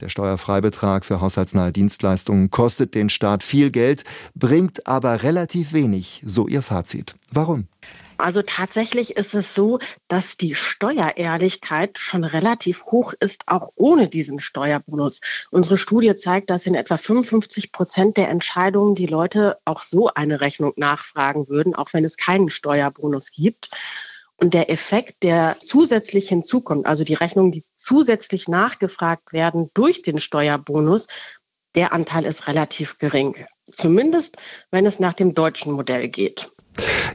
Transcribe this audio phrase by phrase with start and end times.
[0.00, 6.46] Der Steuerfreibetrag für haushaltsnahe Dienstleistungen kostet den Staat viel Geld, bringt aber relativ wenig, so
[6.46, 7.14] ihr Fazit.
[7.30, 7.66] Warum?
[8.18, 9.78] Also tatsächlich ist es so,
[10.08, 15.20] dass die Steuerehrlichkeit schon relativ hoch ist, auch ohne diesen Steuerbonus.
[15.50, 20.42] Unsere Studie zeigt, dass in etwa 55 Prozent der Entscheidungen die Leute auch so eine
[20.42, 23.70] Rechnung nachfragen würden, auch wenn es keinen Steuerbonus gibt.
[24.38, 30.18] Und der Effekt, der zusätzlich hinzukommt, also die Rechnungen, die zusätzlich nachgefragt werden durch den
[30.18, 31.06] Steuerbonus,
[31.74, 33.36] der Anteil ist relativ gering.
[33.70, 34.36] Zumindest,
[34.70, 36.50] wenn es nach dem deutschen Modell geht.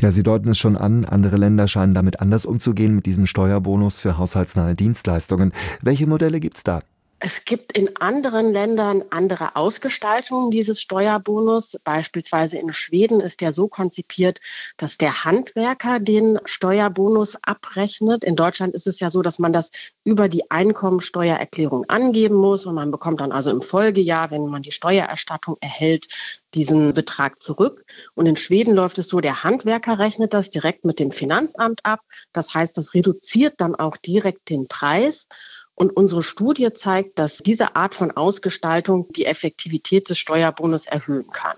[0.00, 3.98] Ja, Sie deuten es schon an, andere Länder scheinen damit anders umzugehen mit diesem Steuerbonus
[3.98, 5.52] für haushaltsnahe Dienstleistungen.
[5.82, 6.80] Welche Modelle gibt es da?
[7.22, 11.76] Es gibt in anderen Ländern andere Ausgestaltungen dieses Steuerbonus.
[11.84, 14.40] Beispielsweise in Schweden ist der so konzipiert,
[14.78, 18.24] dass der Handwerker den Steuerbonus abrechnet.
[18.24, 19.70] In Deutschland ist es ja so, dass man das
[20.02, 24.72] über die Einkommensteuererklärung angeben muss und man bekommt dann also im Folgejahr, wenn man die
[24.72, 26.08] Steuererstattung erhält,
[26.54, 27.84] diesen Betrag zurück.
[28.14, 32.00] Und in Schweden läuft es so, der Handwerker rechnet das direkt mit dem Finanzamt ab.
[32.32, 35.28] Das heißt, das reduziert dann auch direkt den Preis.
[35.80, 41.56] Und unsere Studie zeigt, dass diese Art von Ausgestaltung die Effektivität des Steuerbonus erhöhen kann.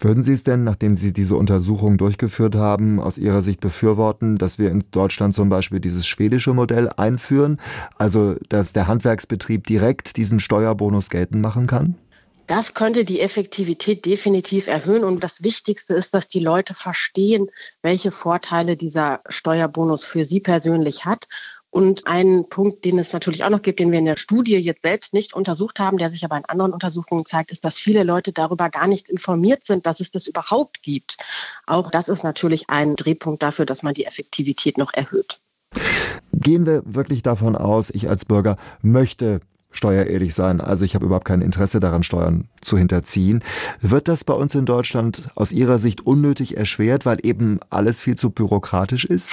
[0.00, 4.58] Würden Sie es denn, nachdem Sie diese Untersuchung durchgeführt haben, aus Ihrer Sicht befürworten, dass
[4.58, 7.60] wir in Deutschland zum Beispiel dieses schwedische Modell einführen,
[7.96, 11.94] also dass der Handwerksbetrieb direkt diesen Steuerbonus geltend machen kann?
[12.48, 15.04] Das könnte die Effektivität definitiv erhöhen.
[15.04, 17.46] Und das Wichtigste ist, dass die Leute verstehen,
[17.82, 21.28] welche Vorteile dieser Steuerbonus für sie persönlich hat
[21.70, 24.82] und ein Punkt, den es natürlich auch noch gibt, den wir in der Studie jetzt
[24.82, 28.32] selbst nicht untersucht haben, der sich aber in anderen Untersuchungen zeigt, ist, dass viele Leute
[28.32, 31.18] darüber gar nicht informiert sind, dass es das überhaupt gibt.
[31.66, 35.38] Auch das ist natürlich ein Drehpunkt dafür, dass man die Effektivität noch erhöht.
[36.32, 40.60] Gehen wir wirklich davon aus, ich als Bürger möchte steuerehrlich sein.
[40.60, 43.42] Also ich habe überhaupt kein Interesse daran, Steuern zu hinterziehen.
[43.80, 48.16] Wird das bei uns in Deutschland aus Ihrer Sicht unnötig erschwert, weil eben alles viel
[48.16, 49.32] zu bürokratisch ist?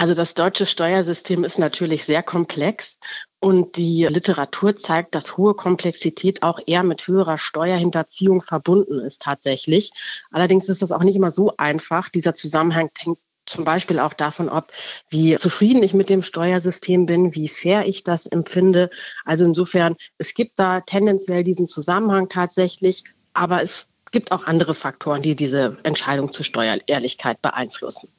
[0.00, 2.98] Also das deutsche Steuersystem ist natürlich sehr komplex
[3.38, 9.92] und die Literatur zeigt, dass hohe Komplexität auch eher mit höherer Steuerhinterziehung verbunden ist tatsächlich.
[10.30, 12.08] Allerdings ist das auch nicht immer so einfach.
[12.08, 14.72] Dieser Zusammenhang hängt zum Beispiel auch davon ab,
[15.10, 18.88] wie zufrieden ich mit dem Steuersystem bin, wie fair ich das empfinde.
[19.26, 25.20] Also insofern, es gibt da tendenziell diesen Zusammenhang tatsächlich, aber es gibt auch andere Faktoren,
[25.20, 28.08] die diese Entscheidung zur Steuerehrlichkeit beeinflussen.